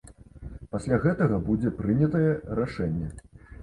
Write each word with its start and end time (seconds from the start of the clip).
Пасля 0.71 0.99
гэтага 1.05 1.39
будзе 1.51 1.75
прынятае 1.85 2.27
рашэнне. 2.65 3.17